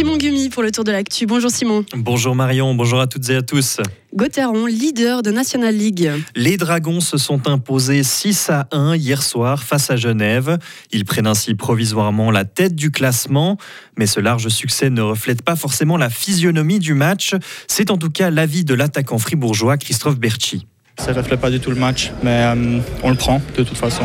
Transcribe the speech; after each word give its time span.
Simon 0.00 0.16
Gumi 0.16 0.48
pour 0.48 0.62
le 0.62 0.70
tour 0.70 0.82
de 0.82 0.92
l'actu. 0.92 1.26
Bonjour 1.26 1.50
Simon. 1.50 1.84
Bonjour 1.94 2.34
Marion, 2.34 2.74
bonjour 2.74 3.00
à 3.00 3.06
toutes 3.06 3.28
et 3.28 3.36
à 3.36 3.42
tous. 3.42 3.80
Gauthieron, 4.14 4.64
leader 4.64 5.20
de 5.20 5.30
National 5.30 5.74
League. 5.74 6.10
Les 6.34 6.56
Dragons 6.56 7.00
se 7.00 7.18
sont 7.18 7.46
imposés 7.46 8.02
6 8.02 8.48
à 8.48 8.66
1 8.72 8.96
hier 8.96 9.22
soir 9.22 9.62
face 9.62 9.90
à 9.90 9.96
Genève. 9.96 10.56
Ils 10.90 11.04
prennent 11.04 11.26
ainsi 11.26 11.54
provisoirement 11.54 12.30
la 12.30 12.46
tête 12.46 12.74
du 12.74 12.90
classement, 12.90 13.58
mais 13.98 14.06
ce 14.06 14.20
large 14.20 14.48
succès 14.48 14.88
ne 14.88 15.02
reflète 15.02 15.42
pas 15.42 15.54
forcément 15.54 15.98
la 15.98 16.08
physionomie 16.08 16.78
du 16.78 16.94
match. 16.94 17.34
C'est 17.68 17.90
en 17.90 17.98
tout 17.98 18.10
cas 18.10 18.30
l'avis 18.30 18.64
de 18.64 18.72
l'attaquant 18.72 19.18
fribourgeois 19.18 19.76
Christophe 19.76 20.18
Berchi. 20.18 20.66
Ça 21.00 21.12
ne 21.12 21.16
reflète 21.16 21.40
pas 21.40 21.48
du 21.48 21.60
tout 21.60 21.70
le 21.70 21.76
match, 21.76 22.12
mais 22.22 22.42
euh, 22.42 22.78
on 23.02 23.08
le 23.08 23.16
prend 23.16 23.40
de 23.56 23.62
toute 23.62 23.78
façon. 23.78 24.02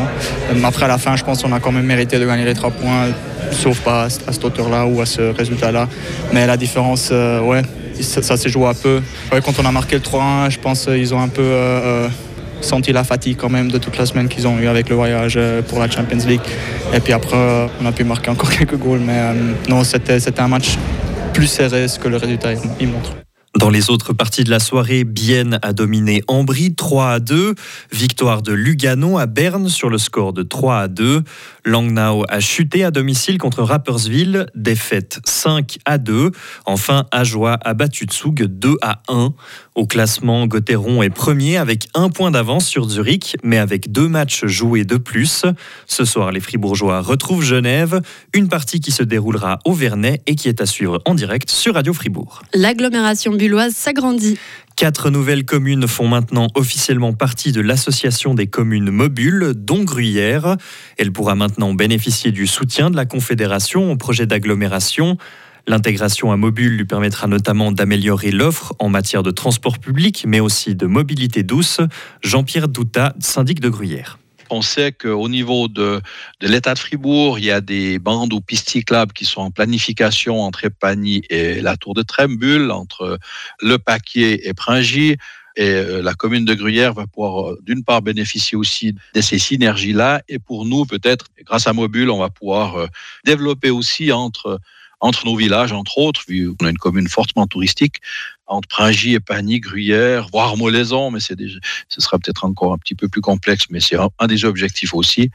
Euh, 0.50 0.64
après, 0.64 0.86
à 0.86 0.88
la 0.88 0.96
fin, 0.96 1.14
je 1.14 1.24
pense 1.24 1.42
qu'on 1.42 1.52
a 1.52 1.60
quand 1.60 1.70
même 1.70 1.84
mérité 1.84 2.18
de 2.18 2.24
gagner 2.24 2.46
les 2.46 2.54
trois 2.54 2.70
points, 2.70 3.08
sauf 3.50 3.80
pas 3.80 4.04
à, 4.04 4.08
cette 4.08 4.42
hauteur-là 4.42 4.86
ou 4.86 5.02
à 5.02 5.06
ce 5.06 5.20
résultat-là. 5.36 5.88
Mais 6.32 6.46
la 6.46 6.56
différence, 6.56 7.10
euh, 7.12 7.40
ouais, 7.42 7.60
ça, 8.00 8.38
s'est 8.38 8.48
joué 8.48 8.66
un 8.66 8.74
peu. 8.74 9.02
quand 9.30 9.52
on 9.58 9.66
a 9.66 9.72
marqué 9.72 9.96
le 9.96 10.00
3-1, 10.00 10.50
je 10.50 10.58
pense 10.58 10.86
qu'ils 10.86 11.12
ont 11.14 11.20
un 11.20 11.28
peu 11.28 12.08
senti 12.62 12.92
la 12.92 13.04
fatigue 13.04 13.36
quand 13.36 13.50
même 13.50 13.70
de 13.70 13.76
toute 13.76 13.98
la 13.98 14.06
semaine 14.06 14.28
qu'ils 14.28 14.48
ont 14.48 14.58
eu 14.58 14.66
avec 14.66 14.88
le 14.88 14.96
voyage 14.96 15.38
pour 15.68 15.78
la 15.78 15.90
Champions 15.90 16.26
League. 16.26 16.40
Et 16.94 17.00
puis 17.00 17.12
après, 17.12 17.68
on 17.80 17.84
a 17.84 17.92
pu 17.92 18.04
marquer 18.04 18.30
encore 18.30 18.50
quelques 18.58 18.76
goals, 18.76 19.00
mais 19.00 19.20
non, 19.68 19.84
c'était 19.84 20.40
un 20.40 20.48
match 20.48 20.78
plus 21.34 21.46
serré 21.46 21.88
ce 21.88 21.98
que 21.98 22.08
le 22.08 22.16
résultat 22.16 22.52
il 22.80 22.88
montre. 22.88 23.12
Dans 23.56 23.70
les 23.70 23.88
autres 23.88 24.12
parties 24.12 24.44
de 24.44 24.50
la 24.50 24.58
soirée, 24.58 25.04
Bienne 25.04 25.58
a 25.62 25.72
dominé 25.72 26.22
Ambry 26.28 26.74
3 26.74 27.08
à 27.08 27.20
2. 27.20 27.54
Victoire 27.90 28.42
de 28.42 28.52
Lugano 28.52 29.16
à 29.16 29.24
Berne 29.24 29.70
sur 29.70 29.88
le 29.88 29.96
score 29.96 30.34
de 30.34 30.42
3 30.42 30.78
à 30.78 30.88
2. 30.88 31.22
Langnau 31.64 32.24
a 32.28 32.38
chuté 32.40 32.84
à 32.84 32.90
domicile 32.90 33.38
contre 33.38 33.62
Rapperswil, 33.62 34.46
défaite 34.54 35.20
5 35.24 35.78
à 35.86 35.96
2. 35.96 36.32
Enfin, 36.66 37.06
Ajoie 37.12 37.58
a 37.64 37.72
battu 37.72 38.04
Tsug 38.04 38.44
2 38.44 38.76
à 38.82 39.00
1. 39.08 39.32
Au 39.74 39.86
classement, 39.86 40.46
Gotteron 40.46 41.02
est 41.02 41.10
premier 41.10 41.56
avec 41.56 41.88
un 41.94 42.10
point 42.10 42.30
d'avance 42.30 42.66
sur 42.66 42.88
Zurich, 42.88 43.36
mais 43.42 43.58
avec 43.58 43.90
deux 43.90 44.08
matchs 44.08 44.44
joués 44.44 44.84
de 44.84 44.96
plus. 44.96 45.44
Ce 45.86 46.04
soir, 46.04 46.30
les 46.30 46.40
Fribourgeois 46.40 47.00
retrouvent 47.00 47.42
Genève, 47.42 48.00
une 48.34 48.48
partie 48.48 48.80
qui 48.80 48.90
se 48.90 49.02
déroulera 49.02 49.58
au 49.64 49.72
Vernet 49.72 50.22
et 50.26 50.34
qui 50.34 50.48
est 50.48 50.60
à 50.60 50.66
suivre 50.66 51.00
en 51.04 51.14
direct 51.14 51.50
sur 51.50 51.74
Radio 51.74 51.92
Fribourg. 51.92 52.42
L'agglomération 52.54 53.32
s'agrandit. 53.70 54.38
Quatre 54.76 55.08
nouvelles 55.08 55.46
communes 55.46 55.88
font 55.88 56.06
maintenant 56.06 56.48
officiellement 56.54 57.14
partie 57.14 57.52
de 57.52 57.62
l'association 57.62 58.34
des 58.34 58.46
communes 58.46 58.90
mobiles, 58.90 59.52
dont 59.56 59.84
Gruyère. 59.84 60.56
Elle 60.98 61.12
pourra 61.12 61.34
maintenant 61.34 61.72
bénéficier 61.72 62.30
du 62.30 62.46
soutien 62.46 62.90
de 62.90 62.96
la 62.96 63.06
Confédération 63.06 63.90
au 63.90 63.96
projet 63.96 64.26
d'agglomération. 64.26 65.16
L'intégration 65.66 66.30
à 66.30 66.36
mobile 66.36 66.76
lui 66.76 66.84
permettra 66.84 67.26
notamment 67.26 67.72
d'améliorer 67.72 68.30
l'offre 68.30 68.74
en 68.78 68.88
matière 68.88 69.22
de 69.22 69.30
transport 69.30 69.78
public, 69.78 70.24
mais 70.28 70.40
aussi 70.40 70.74
de 70.74 70.86
mobilité 70.86 71.42
douce. 71.42 71.80
Jean-Pierre 72.22 72.68
Douta, 72.68 73.14
syndic 73.18 73.60
de 73.60 73.68
Gruyère. 73.68 74.18
On 74.50 74.62
sait 74.62 74.92
qu'au 74.92 75.28
niveau 75.28 75.68
de, 75.68 76.00
l'État 76.40 76.74
de 76.74 76.78
Fribourg, 76.78 77.38
il 77.38 77.46
y 77.46 77.50
a 77.50 77.60
des 77.60 77.98
bandes 77.98 78.32
ou 78.32 78.40
pistes 78.40 78.70
cyclables 78.70 79.12
qui 79.12 79.24
sont 79.24 79.40
en 79.40 79.50
planification 79.50 80.40
entre 80.40 80.64
Epagny 80.64 81.22
et 81.30 81.60
la 81.60 81.76
Tour 81.76 81.94
de 81.94 82.02
Trembul, 82.02 82.70
entre 82.70 83.18
Le 83.60 83.78
Paquier 83.78 84.48
et 84.48 84.54
Pringy. 84.54 85.16
Et 85.56 85.70
euh, 85.70 86.02
la 86.02 86.12
commune 86.12 86.44
de 86.44 86.54
Gruyère 86.54 86.92
va 86.92 87.06
pouvoir, 87.06 87.50
euh, 87.50 87.58
d'une 87.62 87.82
part, 87.82 88.02
bénéficier 88.02 88.56
aussi 88.56 88.94
de 89.14 89.20
ces 89.22 89.38
synergies-là. 89.38 90.22
Et 90.28 90.38
pour 90.38 90.66
nous, 90.66 90.84
peut-être, 90.84 91.26
grâce 91.44 91.66
à 91.66 91.72
Mobile, 91.72 92.10
on 92.10 92.18
va 92.18 92.28
pouvoir 92.28 92.76
euh, 92.76 92.86
développer 93.24 93.70
aussi 93.70 94.12
entre 94.12 94.60
entre 95.00 95.26
nos 95.26 95.36
villages, 95.36 95.72
entre 95.72 95.98
autres, 95.98 96.22
vu 96.28 96.54
qu'on 96.54 96.66
a 96.66 96.70
une 96.70 96.78
commune 96.78 97.08
fortement 97.08 97.46
touristique, 97.46 97.96
entre 98.46 98.68
Pringy, 98.68 99.14
Epagny, 99.14 99.60
Gruyère, 99.60 100.28
voire 100.32 100.56
Molaison, 100.56 101.10
mais 101.10 101.20
c'est 101.20 101.36
ce 101.88 102.00
sera 102.00 102.18
peut-être 102.18 102.44
encore 102.44 102.72
un 102.72 102.78
petit 102.78 102.94
peu 102.94 103.08
plus 103.08 103.20
complexe, 103.20 103.64
mais 103.70 103.80
c'est 103.80 103.96
un, 103.96 104.26
des 104.26 104.44
objectifs 104.44 104.94
aussi. 104.94 105.30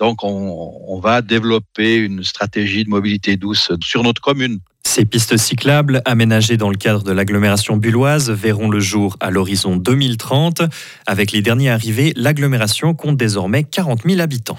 Donc, 0.00 0.24
on, 0.24 0.82
on 0.88 0.98
va 0.98 1.22
développer 1.22 1.96
une 1.96 2.24
stratégie 2.24 2.84
de 2.84 2.90
mobilité 2.90 3.36
douce 3.36 3.70
sur 3.82 4.02
notre 4.02 4.20
commune. 4.20 4.58
Ces 4.86 5.04
pistes 5.06 5.36
cyclables, 5.36 6.02
aménagées 6.04 6.56
dans 6.56 6.70
le 6.70 6.76
cadre 6.76 7.02
de 7.02 7.10
l'agglomération 7.10 7.76
bulloise, 7.76 8.30
verront 8.30 8.68
le 8.68 8.80
jour 8.80 9.16
à 9.18 9.30
l'horizon 9.30 9.76
2030. 9.76 10.62
Avec 11.06 11.32
les 11.32 11.42
derniers 11.42 11.70
arrivés, 11.70 12.12
l'agglomération 12.16 12.94
compte 12.94 13.16
désormais 13.16 13.64
40 13.64 14.02
000 14.04 14.20
habitants. 14.20 14.58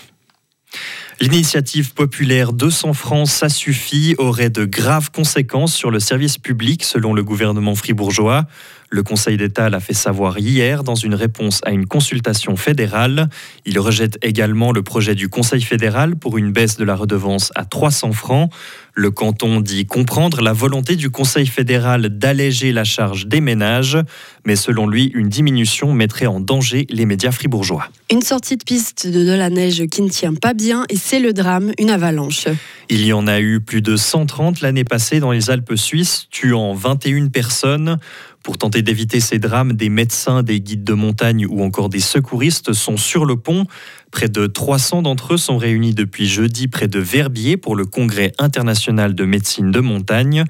L'initiative 1.21 1.93
populaire 1.93 2.51
200 2.51 2.93
francs, 2.93 3.27
ça 3.27 3.47
suffit, 3.47 4.15
aurait 4.17 4.49
de 4.49 4.65
graves 4.65 5.11
conséquences 5.11 5.73
sur 5.73 5.89
le 5.89 6.01
service 6.01 6.37
public 6.37 6.83
selon 6.83 7.13
le 7.13 7.23
gouvernement 7.23 7.73
fribourgeois. 7.73 8.45
Le 8.89 9.03
Conseil 9.03 9.37
d'État 9.37 9.69
l'a 9.69 9.79
fait 9.79 9.93
savoir 9.93 10.37
hier 10.39 10.83
dans 10.83 10.95
une 10.95 11.15
réponse 11.15 11.61
à 11.65 11.71
une 11.71 11.85
consultation 11.85 12.55
fédérale. 12.55 13.29
Il 13.65 13.79
rejette 13.79 14.17
également 14.21 14.71
le 14.71 14.83
projet 14.83 15.15
du 15.15 15.29
Conseil 15.29 15.61
fédéral 15.61 16.15
pour 16.15 16.37
une 16.37 16.51
baisse 16.51 16.77
de 16.77 16.83
la 16.83 16.95
redevance 16.95 17.51
à 17.55 17.65
300 17.65 18.11
francs. 18.11 18.51
Le 18.93 19.11
canton 19.11 19.59
dit 19.59 19.85
comprendre 19.85 20.41
la 20.41 20.53
volonté 20.53 20.95
du 20.95 21.09
Conseil 21.09 21.47
fédéral 21.47 22.07
d'alléger 22.17 22.71
la 22.71 22.85
charge 22.85 23.27
des 23.27 23.41
ménages, 23.41 23.97
mais 24.45 24.55
selon 24.55 24.87
lui, 24.87 25.11
une 25.13 25.27
diminution 25.27 25.91
mettrait 25.91 26.27
en 26.27 26.39
danger 26.39 26.87
les 26.89 27.05
médias 27.05 27.31
fribourgeois. 27.31 27.89
Une 28.09 28.21
sortie 28.21 28.55
de 28.55 28.63
piste 28.63 29.07
de, 29.07 29.25
de 29.25 29.33
la 29.33 29.49
neige 29.49 29.85
qui 29.87 30.01
ne 30.01 30.09
tient 30.09 30.33
pas 30.33 30.53
bien 30.53 30.85
et 30.89 30.95
c'est 30.95 31.19
le 31.19 31.33
drame, 31.33 31.73
une 31.77 31.89
avalanche. 31.89 32.47
Il 32.89 33.05
y 33.05 33.11
en 33.11 33.27
a 33.27 33.41
eu 33.41 33.59
plus 33.59 33.81
de 33.81 33.97
130 33.97 34.61
l'année 34.61 34.83
passée 34.85 35.19
dans 35.19 35.31
les 35.31 35.49
Alpes 35.49 35.75
suisses, 35.75 36.27
tuant 36.29 36.73
21 36.73 37.27
personnes. 37.27 37.97
Pour 38.45 38.59
tenter 38.59 38.83
d'éviter 38.83 39.21
ces 39.21 39.39
drames, 39.39 39.73
des 39.73 39.89
médecins, 39.89 40.43
des 40.43 40.61
guides 40.61 40.83
de 40.83 40.93
montagne 40.93 41.47
ou 41.49 41.63
encore 41.63 41.89
des 41.89 41.99
secouristes 41.99 42.73
sont 42.73 42.95
sur 42.95 43.25
le 43.25 43.37
pont. 43.37 43.65
Près 44.11 44.29
de 44.29 44.45
300 44.45 45.01
d'entre 45.01 45.33
eux 45.33 45.37
sont 45.37 45.57
réunis 45.57 45.95
depuis 45.95 46.27
jeudi 46.27 46.67
près 46.67 46.87
de 46.87 46.99
Verbier 46.99 47.57
pour 47.57 47.75
le 47.75 47.85
Congrès 47.87 48.33
international 48.37 49.15
de 49.15 49.25
médecine 49.25 49.71
de 49.71 49.79
montagne. 49.79 50.43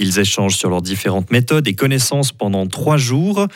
Ils 0.00 0.18
échangent 0.18 0.56
sur 0.56 0.70
leurs 0.70 0.82
différentes 0.82 1.30
méthodes 1.30 1.68
et 1.68 1.74
connaissances 1.74 2.32
pendant 2.32 2.66
trois 2.66 2.96
jours. 2.96 3.46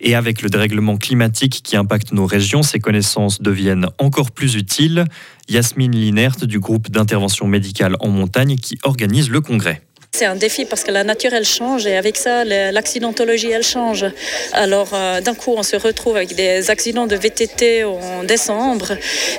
Et 0.00 0.14
avec 0.14 0.42
le 0.42 0.48
dérèglement 0.48 0.96
climatique 0.96 1.62
qui 1.64 1.76
impacte 1.76 2.12
nos 2.12 2.26
régions, 2.26 2.62
ces 2.62 2.78
connaissances 2.78 3.42
deviennent 3.42 3.88
encore 3.98 4.30
plus 4.30 4.54
utiles. 4.54 5.06
Yasmine 5.48 5.90
Linert 5.90 6.36
du 6.46 6.60
groupe 6.60 6.88
d'intervention 6.88 7.48
médicale 7.48 7.96
en 7.98 8.10
montagne 8.10 8.54
qui 8.54 8.78
organise 8.84 9.28
le 9.28 9.40
congrès. 9.40 9.82
C'est 10.20 10.26
un 10.26 10.36
défi 10.36 10.66
parce 10.66 10.84
que 10.84 10.90
la 10.90 11.02
nature, 11.02 11.32
elle 11.32 11.46
change 11.46 11.86
et 11.86 11.96
avec 11.96 12.18
ça, 12.18 12.44
l'accidentologie, 12.44 13.52
elle 13.52 13.62
change. 13.62 14.04
Alors, 14.52 14.90
euh, 14.92 15.22
d'un 15.22 15.34
coup, 15.34 15.54
on 15.56 15.62
se 15.62 15.76
retrouve 15.76 16.16
avec 16.16 16.34
des 16.34 16.68
accidents 16.68 17.06
de 17.06 17.16
VTT 17.16 17.84
en 17.84 18.22
décembre, 18.24 18.92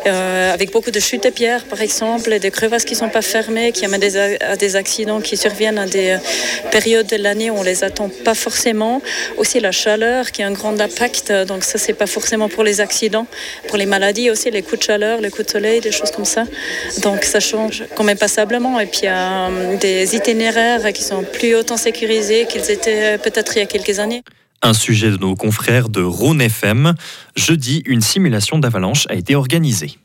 euh, 0.08 0.52
avec 0.52 0.72
beaucoup 0.72 0.90
de 0.90 1.00
chutes 1.00 1.26
de 1.26 1.30
pierres, 1.30 1.66
par 1.66 1.84
exemple, 1.84 2.34
et 2.34 2.40
des 2.40 2.50
crevasses 2.50 2.84
qui 2.84 2.96
ne 2.96 2.98
sont 2.98 3.10
pas 3.10 3.22
fermées, 3.22 3.72
qui 3.74 3.86
amènent 3.86 4.02
à 4.40 4.56
des 4.56 4.76
accidents 4.76 5.22
qui 5.22 5.38
surviennent 5.38 5.78
à 5.78 5.86
des 5.86 6.18
périodes 6.72 7.06
de 7.06 7.18
l'année 7.18 7.52
où 7.52 7.58
on 7.60 7.62
les 7.62 7.84
attend 7.84 8.10
pas 8.10 8.34
forcément. 8.34 9.04
Aussi, 9.38 9.60
la 9.60 9.72
chaleur 9.72 10.32
qui 10.32 10.42
a 10.42 10.48
un 10.48 10.52
grand 10.52 10.82
impact. 10.82 11.32
Donc, 11.32 11.64
ça, 11.64 11.78
c'est 11.78 11.94
pas 11.94 12.08
forcément 12.08 12.50
pour 12.50 12.64
les 12.64 12.82
accidents, 12.82 13.28
pour 13.68 13.78
les 13.78 13.86
maladies 13.86 14.32
aussi, 14.32 14.50
les 14.50 14.64
coups 14.64 14.80
de 14.80 14.86
chaleur, 14.86 15.22
les 15.22 15.30
coups 15.30 15.46
de 15.46 15.52
soleil, 15.52 15.80
des 15.80 15.92
choses 15.92 16.10
comme 16.10 16.26
ça. 16.26 16.46
Donc, 17.04 17.24
ça 17.24 17.40
change 17.40 17.84
quand 17.94 18.04
même 18.04 18.18
passablement. 18.18 18.80
Et 18.80 18.88
puis, 18.88 19.02
il 19.04 19.06
y 19.06 19.10
a 19.10 19.48
euh, 19.48 19.78
des 19.78 20.16
itinéraires 20.16 20.71
qui 20.94 21.04
sont 21.04 21.24
plus 21.24 21.56
autant 21.56 21.78
sécurisés 21.78 22.46
qu'ils 22.48 22.72
étaient 22.72 23.18
peut-être 23.18 23.56
il 23.56 23.60
y 23.60 23.64
a 23.64 23.66
quelques 23.66 24.00
années. 24.00 24.24
Un 24.62 24.74
sujet 24.74 25.10
de 25.10 25.18
nos 25.18 25.36
confrères 25.36 25.90
de 25.90 26.02
Rhône 26.02 26.42
FM. 26.42 26.94
Jeudi, 27.36 27.82
une 27.86 28.02
simulation 28.02 28.60
d'avalanche 28.60 29.08
a 29.10 29.16
été 29.16 29.36
organisée. 29.36 29.98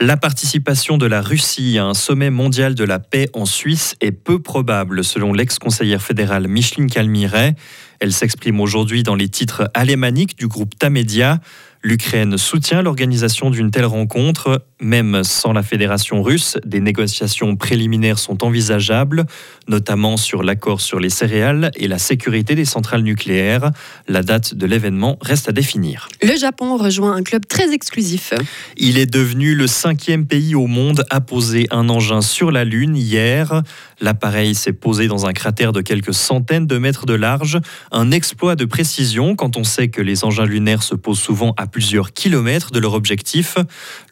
La 0.00 0.16
participation 0.16 0.98
de 0.98 1.06
la 1.06 1.22
Russie 1.22 1.78
à 1.78 1.84
un 1.84 1.94
sommet 1.94 2.30
mondial 2.30 2.74
de 2.74 2.82
la 2.82 2.98
paix 2.98 3.28
en 3.32 3.46
Suisse 3.46 3.94
est 4.00 4.10
peu 4.10 4.42
probable, 4.42 5.04
selon 5.04 5.32
l'ex-conseillère 5.32 6.02
fédérale 6.02 6.48
Micheline 6.48 6.90
Calmiret. 6.90 7.54
Elle 8.00 8.12
s'exprime 8.12 8.60
aujourd'hui 8.60 9.04
dans 9.04 9.14
les 9.14 9.28
titres 9.28 9.70
alémaniques 9.72 10.36
du 10.36 10.48
groupe 10.48 10.76
Tamedia. 10.76 11.38
L'Ukraine 11.86 12.38
soutient 12.38 12.80
l'organisation 12.80 13.50
d'une 13.50 13.70
telle 13.70 13.84
rencontre. 13.84 14.64
Même 14.80 15.22
sans 15.22 15.52
la 15.52 15.62
Fédération 15.62 16.22
russe, 16.22 16.56
des 16.64 16.80
négociations 16.80 17.56
préliminaires 17.56 18.18
sont 18.18 18.42
envisageables, 18.42 19.26
notamment 19.68 20.16
sur 20.16 20.42
l'accord 20.42 20.80
sur 20.80 20.98
les 20.98 21.10
céréales 21.10 21.70
et 21.76 21.86
la 21.86 21.98
sécurité 21.98 22.54
des 22.54 22.64
centrales 22.64 23.02
nucléaires. 23.02 23.70
La 24.08 24.22
date 24.22 24.54
de 24.54 24.64
l'événement 24.64 25.18
reste 25.20 25.50
à 25.50 25.52
définir. 25.52 26.08
Le 26.22 26.34
Japon 26.38 26.78
rejoint 26.78 27.14
un 27.14 27.22
club 27.22 27.46
très 27.46 27.70
exclusif. 27.74 28.32
Il 28.78 28.96
est 28.96 29.10
devenu 29.10 29.54
le 29.54 29.66
cinquième 29.66 30.26
pays 30.26 30.54
au 30.54 30.66
monde 30.66 31.04
à 31.10 31.20
poser 31.20 31.66
un 31.70 31.90
engin 31.90 32.22
sur 32.22 32.50
la 32.50 32.64
Lune 32.64 32.96
hier. 32.96 33.62
L'appareil 34.00 34.54
s'est 34.54 34.72
posé 34.72 35.06
dans 35.06 35.26
un 35.26 35.34
cratère 35.34 35.72
de 35.72 35.82
quelques 35.82 36.14
centaines 36.14 36.66
de 36.66 36.78
mètres 36.78 37.04
de 37.04 37.14
large. 37.14 37.58
Un 37.92 38.10
exploit 38.10 38.56
de 38.56 38.64
précision 38.64 39.36
quand 39.36 39.58
on 39.58 39.64
sait 39.64 39.88
que 39.88 40.00
les 40.00 40.24
engins 40.24 40.46
lunaires 40.46 40.82
se 40.82 40.94
posent 40.94 41.20
souvent 41.20 41.52
à 41.58 41.66
plusieurs 41.74 42.12
kilomètres 42.12 42.70
de 42.70 42.78
leur 42.78 42.94
objectif. 42.94 43.56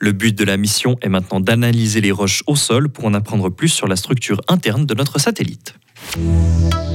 Le 0.01 0.11
but 0.11 0.37
de 0.37 0.43
la 0.43 0.57
mission 0.57 0.97
est 1.01 1.09
maintenant 1.09 1.39
d'analyser 1.39 2.01
les 2.01 2.11
roches 2.11 2.43
au 2.49 2.57
sol 2.57 2.89
pour 2.89 3.05
en 3.05 3.15
apprendre 3.15 3.51
plus 3.51 3.69
sur 3.69 3.87
la 3.87 3.95
structure 3.95 4.41
interne 4.49 4.85
de 4.85 4.95
notre 4.95 5.21
satellite. 5.21 5.75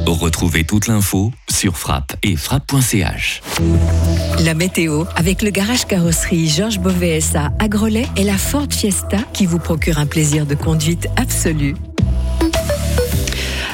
Retrouvez 0.06 0.66
toute 0.66 0.88
l'info 0.88 1.32
sur 1.50 1.78
frappe 1.78 2.18
et 2.22 2.36
frappe.ch. 2.36 3.42
La 4.44 4.54
météo 4.56 5.06
avec 5.16 5.42
le 5.42 5.52
garage 5.52 5.86
carrosserie 5.86 6.50
Georges 6.50 6.80
Beauvais 6.80 7.22
SA 7.22 7.54
à 7.60 7.70
Grelais 7.70 8.08
et 8.18 8.26
la 8.26 8.38
Ford 8.38 8.68
Fiesta 8.70 9.20
qui 9.32 9.46
vous 9.46 9.60
procure 9.60 10.00
un 10.00 10.06
plaisir 10.06 10.46
de 10.46 10.56
conduite 10.56 11.08
absolu. 11.16 11.76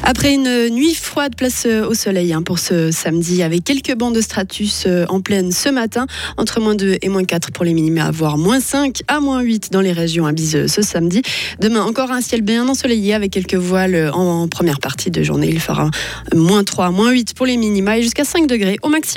Après 0.06 0.34
une 0.34 0.68
nuit 0.68 0.96
froide, 0.96 1.34
place 1.34 1.64
euh, 1.66 1.88
au 1.88 1.94
soleil 1.94 2.34
hein, 2.34 2.42
pour 2.42 2.60
ce 2.60 2.92
samedi, 2.92 3.42
avec 3.42 3.64
quelques 3.64 3.96
bancs 3.96 4.14
de 4.14 4.20
stratus 4.20 4.84
euh, 4.86 5.06
en 5.08 5.22
pleine 5.22 5.54
ce 5.54 5.70
matin, 5.70 6.08
entre 6.36 6.60
moins 6.60 6.76
2 6.76 6.98
et 7.02 7.08
moins 7.08 7.24
4 7.24 7.54
pour 7.54 7.64
les 7.64 7.74
minima, 7.74 8.12
voire 8.12 8.38
moins 8.38 8.60
5 8.60 9.00
à 9.08 9.22
moins 9.22 9.40
8 9.40 9.72
dans 9.72 9.80
les 9.80 9.94
régions 9.94 10.26
abysses 10.26 10.68
ce 10.68 10.82
samedi. 10.82 11.22
Demain, 11.62 11.84
encore 11.84 12.12
un 12.12 12.20
ciel 12.20 12.42
bien 12.42 12.68
ensoleillé 12.68 13.14
avec 13.14 13.32
quelques 13.32 13.56
voiles 13.56 14.12
en 14.14 14.50
première 14.50 14.82
partie 14.82 15.10
de 15.10 15.24
journée. 15.24 15.48
Il 15.50 15.62
fera 15.62 15.90
moins 16.36 16.66
3, 16.66 16.92
moins 16.92 17.12
8 17.12 17.34
pour 17.34 17.46
les 17.46 17.56
minima 17.56 17.98
et 17.98 18.02
jusqu'à 18.02 18.26
5 18.26 18.46
degrés 18.46 18.78
au 18.82 18.90
maximum. 18.90 19.14